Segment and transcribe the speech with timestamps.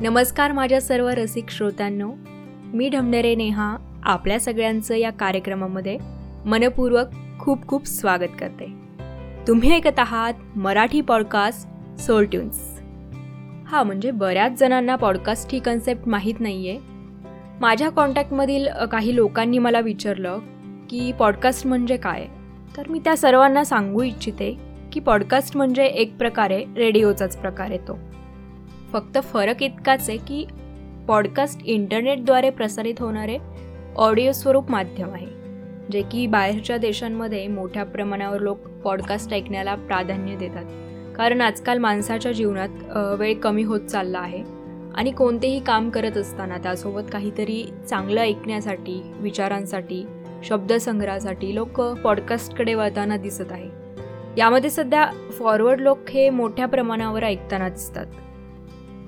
[0.00, 2.10] नमस्कार माझ्या सर्व रसिक श्रोत्यांनो.
[2.74, 5.98] मी ढमढेरे नेहा आपल्या सगळ्यांचं या कार्यक्रमामध्ये
[6.46, 7.06] मनपूर्वक
[7.38, 8.72] खूप खूप स्वागत करते.
[9.48, 11.68] तुम्ही ऐकत आहात मराठी पॉडकास्ट
[12.00, 12.80] सोलट्यून्स
[13.68, 16.78] हा हां म्हणजे बऱ्याच जणांना पॉडकास्ट ही कन्सेप्ट माहीत नाही आहे
[17.60, 20.38] माझ्या कॉन्टॅक्टमधील काही लोकांनी मला विचारलं
[20.90, 22.26] की पॉडकास्ट म्हणजे काय?
[22.76, 24.56] तर मी त्या सर्वांना सांगू इच्छिते
[24.92, 27.98] की पॉडकास्ट म्हणजे एक प्रकारे रेडिओचाच प्रकार येतो.
[28.92, 30.46] फक्त फरक इतकाच आहे की
[31.08, 33.38] पॉडकास्ट इंटरनेटद्वारे प्रसारित होणारे
[33.96, 35.26] ऑडिओ स्वरूप माध्यम आहे
[35.92, 40.64] जे की बाहेरच्या देशांमध्ये मोठ्या प्रमाणावर लोक पॉडकास्ट ऐकण्याला प्राधान्य देतात.
[41.16, 42.68] कारण आजकाल माणसाच्या जीवनात
[43.18, 44.42] वेळ कमी होत चालला आहे
[44.94, 50.06] आणि कोणतेही काम करत असताना त्यासोबत काहीतरी चांगलं ऐकण्यासाठी विचारांसाठी
[50.44, 53.68] शब्दसंग्रहासाठी लोक पॉडकास्टकडे वळताना दिसत आहे.
[54.38, 58.06] यामध्ये सध्या फॉरवर्ड लोक हे मोठ्या प्रमाणावर ऐकताना दिसतात.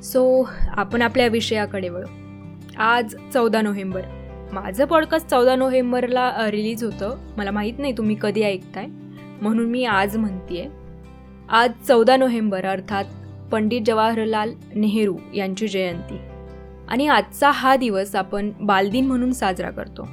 [0.02, 2.06] सो आपण आपल्या विषयाकडे वळू.
[2.78, 4.02] आज चौदा नोव्हेंबर.
[4.52, 7.16] माझं पॉडकास्ट चौदा नोव्हेंबरला रिलीज होतं.
[7.36, 8.86] मला माहीत नाही तुम्ही कधी ऐकताय.
[9.42, 10.68] म्हणून मी आज म्हणतीये.
[11.48, 13.04] आज चौदा नोव्हेंबर अर्थात
[13.52, 16.18] पंडित जवाहरलाल नेहरू यांची जयंती.
[16.88, 20.08] आणि आजचा हा दिवस आपण बालदिन म्हणून साजरा करतो.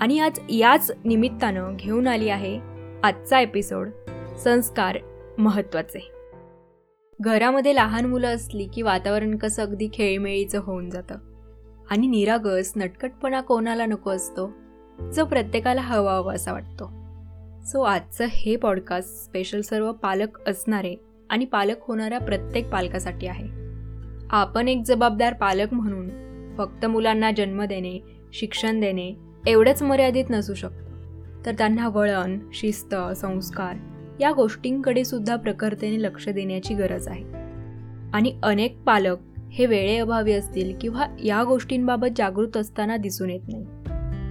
[0.00, 2.60] आणि आज याच निमित्तानं घेऊन आली आहे
[3.02, 3.88] आजचा एपिसोड
[4.44, 4.98] संस्कार
[5.38, 6.17] महत्त्वाचे.
[7.20, 11.14] घरामध्ये लहान मुलं असली की वातावरण कसं अगदी खेळीमेळीचं होऊन जातं.
[11.90, 14.52] आणि निरागस नटकटपणा कोणाला नको असतो?
[15.12, 16.84] जो प्रत्येकाला हवा हवा असा वाटतो.
[17.64, 20.94] सो आजचं हे पॉडकास्ट स्पेशल सर्व पालक असणारे
[21.30, 23.48] आणि पालक होणाऱ्या प्रत्येक पालकासाठी आहे.
[24.30, 26.10] आपण एक जबाबदार पालक म्हणून
[26.58, 27.98] फक्त मुलांना जन्म देणे
[28.32, 29.12] शिक्षण देणे
[29.46, 30.88] एवढंच मर्यादित नसू शकतं.
[31.46, 33.76] तर त्यांना वळण शिस्त संस्कार
[34.20, 37.24] या गोष्टींकडे सुद्धा प्रखरतेने लक्ष देण्याची गरज आहे.
[38.12, 39.16] आणि अनेक पालक
[39.52, 43.66] हे वेळेअभावी असतील किंवा या गोष्टींबाबत जागृत असताना दिसून येत नाही.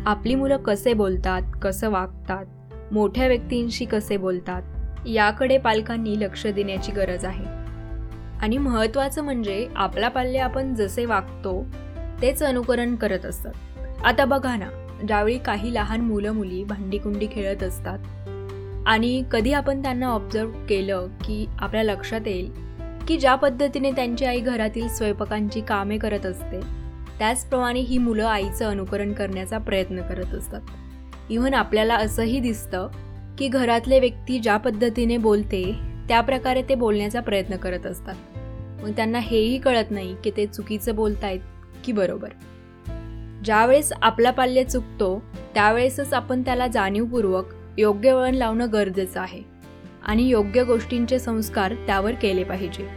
[0.05, 2.45] आपली मुलं कसे बोलतात कसं वागतात
[2.93, 4.61] मोठ्या व्यक्तींशी कसे बोलतात
[5.07, 7.45] याकडे पालकांनी लक्ष देण्याची गरज आहे.
[8.41, 11.65] आणि महत्त्वाचं म्हणजे आपला पाल्य आपण जसे वागतो
[12.21, 13.53] तेच अनुकरण करत असतात.
[14.05, 14.69] आता बघा ना
[15.07, 17.99] ज्यावेळी काही लहान मुलं मुली भांडीकुंडी खेळत असतात
[18.87, 22.51] आणि कधी आपण त्यांना ऑब्झर्व केलं की आपल्या लक्षात येईल
[23.07, 26.59] की ज्या पद्धतीने त्यांची आई घरातील स्वयंपाकांची कामे करत असते
[27.19, 30.61] त्याचप्रमाणे ही मुलं आईचं अनुकरण करण्याचा प्रयत्न करत असतात.
[31.29, 32.87] इव्हन आपल्याला असंही दिसतं
[33.37, 35.75] की घरातले व्यक्ती ज्या पद्धतीने बोलते
[36.07, 38.15] त्या प्रकारे ते बोलण्याचा प्रयत्न करत असतात.
[38.83, 41.39] मग त्यांना हेही कळत नाही की ते चुकीचं बोलतायत
[41.85, 42.29] की बरोबर.
[43.45, 47.45] ज्यावेळेस आपला पाल्य चुकतो त्यावेळेसच आपण त्याला जाणीवपूर्वक
[47.77, 49.41] योग्य वळण लावणं गरजेचं आहे.
[50.05, 52.87] आणि योग्य गोष्टींचे संस्कार त्यावर केले पाहिजे.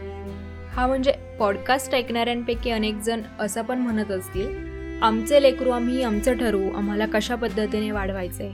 [0.73, 4.71] हा म्हणजे पॉडकास्ट ऐकणाऱ्यांपैकी अनेक जण असं पण म्हणत असतील
[5.03, 8.53] आमचे लेकरू आम्ही आमचं ठरवू आम्हाला कशा पद्धतीने वाढवायचं आहे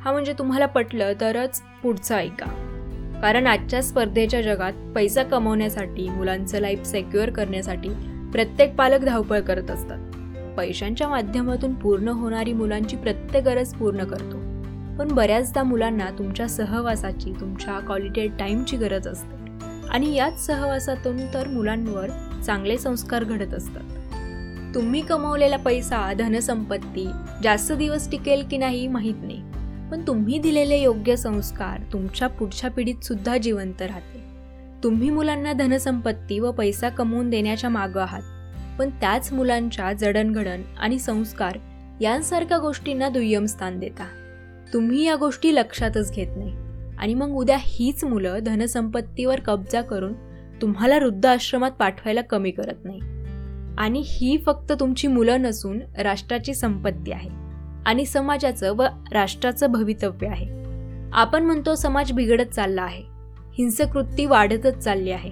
[0.00, 2.46] हा म्हणजे तुम्हाला पटलं तरच पुढचं ऐका.
[3.22, 7.88] कारण आजच्या स्पर्धेच्या जगात पैसा कमवण्यासाठी मुलांचं लाईफ सेक्युअर करण्यासाठी
[8.32, 9.98] प्रत्येक पालक धावपळ करत असतात.
[10.56, 14.41] पैशांच्या माध्यमातून पूर्ण होणारी मुलांची प्रत्येक गरज पूर्ण करतो.
[14.98, 19.42] पण बऱ्याचदा मुलांना तुमच्या सहवासाची तुमच्या क्वालिटी टाईमची गरज असते.
[19.90, 22.08] आणि याच सहवासातून तर मुलांवर
[22.46, 23.82] चांगले संस्कार घडत असतात.
[24.74, 27.08] तुम्ही कमवलेला पैसा धनसंपत्ती
[27.42, 29.42] जास्त दिवस टिकेल की नाही माहीत नाही.
[29.90, 34.22] पण तुम्ही दिलेले योग्य संस्कार तुमच्या पुढच्या पिढीत सुद्धा जिवंत राहते
[34.84, 38.22] तुम्ही मुलांना धनसंपत्ती व पैसा कमवून देण्याच्या मागं आहात.
[38.78, 41.58] पण त्याच मुलांच्या जडणघडण आणि संस्कार
[42.00, 44.04] यांसारख्या गोष्टींना दुय्यम स्थान देता.
[44.72, 46.52] तुम्ही या गोष्टी लक्षातच घेत नाही.
[46.98, 50.12] आणि मग उद्या हीच मुलं धनसंपत्तीवर कब्जा करून
[50.62, 53.00] तुम्हाला वृद्ध आश्रमात पाठवायला कमी करत नाही.
[53.78, 57.30] आणि ही फक्त तुमची मुलं नसून राष्ट्राची संपत्ती आहे.
[57.86, 60.46] आणि समाजाचं व राष्ट्राचं भवितव्य आहे.
[61.12, 63.02] आपण म्हणतो समाज बिघडत चालला आहे.
[63.58, 65.30] हिंसकृत्ती वाढतच चालली आहे.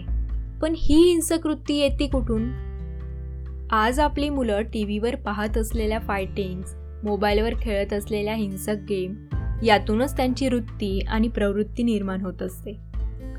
[0.62, 2.70] पण ही हिंसकृती येते कुठून?
[3.70, 9.26] आज आपली मुलं टी व्हीवर पाहत असलेल्या फायटिंग्स मोबाईलवर खेळत असलेल्या हिंसक गेम
[9.62, 12.80] यातूनच त्यांची वृत्ती आणि प्रवृत्ती निर्माण होत असते.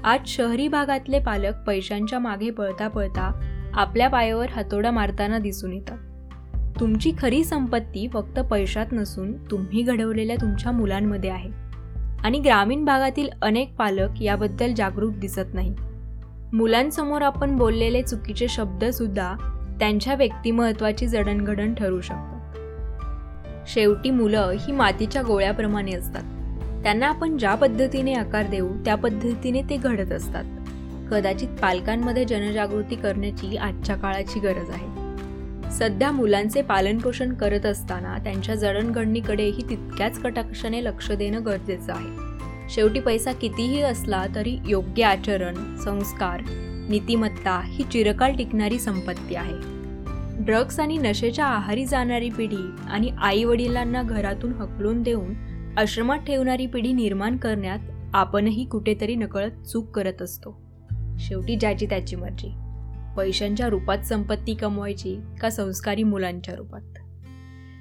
[0.04, 3.42] आज शहरी भागातले पालक पैशांच्या मागे पळता पळता
[3.74, 5.98] आपल्या पायावर हातोडा मारताना दिसून येतात.
[6.80, 11.50] तुमची खरी संपत्ती फक्त पैशात नसून तुम्ही घडवलेल्या तुमच्या मुलांमध्ये आहे.
[12.24, 15.76] आणि ग्रामीण भागातील अनेक पालक याबद्दल जागरूक दिसत नाही.
[16.54, 19.36] मुलांसमोर आपण बोललेले चुकीचे शब्दसुद्धा
[19.80, 22.41] त्यांच्या व्यक्तिमत्वाची जडणघडण ठरू शकतात
[23.68, 26.24] शेवटी मुलं ही मातीच्या गोळ्याप्रमाणे असतात.
[26.84, 30.44] त्यांना आपण ज्या पद्धतीने आकार देऊ त्या पद्धतीने ते घडत असतात.
[31.12, 35.02] कदाचित पालकांमध्ये जनजागृती करण्याची आजच्या काळाची गरज आहे.
[35.72, 42.32] सध्या मुलांचे पालनपोषण करत असताना त्यांच्या जडणघडणीकडेही तितक्याच कटाक्षाने लक्ष देणं गरजेचं आहे.
[42.70, 46.42] शेवटी पैसा कितीही असला तरी योग्य आचरण संस्कार
[46.90, 49.81] नीतिमत्ता ही चिरकाल टिकणारी संपत्ती आहे.
[50.46, 55.34] ड्रग्स आणि नशेच्या आहारी जाणारी पिढी आणि आई वडिलांना घरातून हकलून देऊन
[55.78, 57.80] आश्रमात ठेवणारी पिढी निर्माण करण्यात
[58.14, 60.62] आपणही कुठेतरी नकळत चूक करत असतो.
[61.20, 62.48] शेवटी ज्याची त्याची मर्जी.
[63.18, 66.82] पैशांच्या रूपात संपत्ती कमवायची का संस्कारी मुलांच्या रूपात?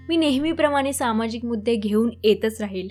[0.09, 2.89] मी नेहमीप्रमाणे सामाजिक मुद्दे घेऊन येतच राहील.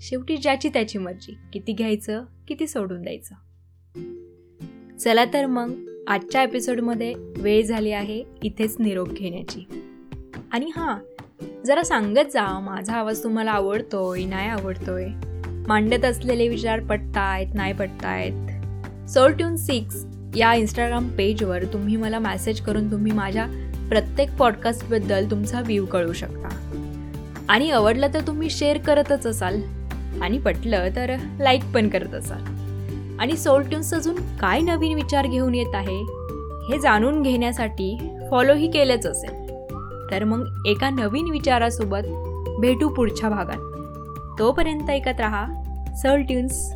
[0.00, 1.38] शेवटी ज्याची त्याची मर्जी.
[1.52, 2.24] किती घ्यायचं?
[2.48, 3.34] किती सोडून द्यायचं?
[4.96, 9.66] चला तर मग आजच्या एपिसोडमध्ये वेळ झाली आहे इथेच निरोप घेण्याची.
[10.52, 10.98] आणि हां
[11.66, 15.06] जरा सांगत जा माझा आवाज तुम्हाला आवडतोय नाही आवडतोय?
[15.68, 18.32] मांडत असलेले विचार पटतायत नाही पटतायत?
[19.10, 20.04] सोल ट्यून सिक्स
[20.36, 23.46] या इंस्टाग्राम पेजवर तुम्ही मला मॅसेज करून तुम्ही माझ्या
[23.88, 26.48] प्रत्येक पॉडकास्टबद्दल तुमचा व्ह्यू कळू शकता.
[27.48, 29.60] आणि आवडलं तर तुम्ही शेअर करतच असाल.
[30.22, 32.59] आणि पटलं तर लाईक पण करत असाल.
[33.20, 36.00] आणि सोलट्यून्स अजून काय नवीन विचार घेऊन येत आहे
[36.68, 37.98] हे जाणून घेण्यासाठी
[38.30, 39.48] फॉलोही केलंच असेल.
[40.10, 42.06] तर मग एका नवीन विचारासोबत
[42.60, 44.38] भेटू पुढच्या भागात.
[44.38, 45.46] तोपर्यंत ऐकत रहा
[45.96, 46.72] सोलट्यून्स